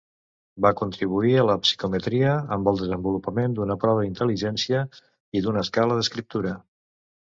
[0.65, 4.83] Va contribuir a la psicometria amb el desenvolupament d'una prova d'intel·ligència
[5.41, 6.57] i d'una escala d'escriptura.